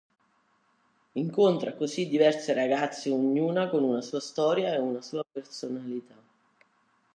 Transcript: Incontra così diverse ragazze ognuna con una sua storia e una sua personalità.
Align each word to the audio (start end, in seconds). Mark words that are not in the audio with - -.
Incontra 1.15 1.75
così 1.75 2.07
diverse 2.07 2.53
ragazze 2.55 3.11
ognuna 3.11 3.69
con 3.69 3.83
una 3.83 4.01
sua 4.01 4.19
storia 4.19 4.73
e 4.73 4.79
una 4.79 4.99
sua 5.03 5.23
personalità. 5.31 6.15